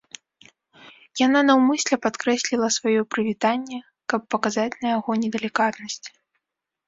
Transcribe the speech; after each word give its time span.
Яна 1.25 1.39
наўмысля 1.49 1.95
падкрэсліла 2.05 2.67
сваё 2.77 3.01
прывітанне, 3.15 3.79
каб 4.13 4.21
паказаць 4.37 4.79
на 4.83 4.87
яго 4.97 5.11
недалікатнасць. 5.27 6.03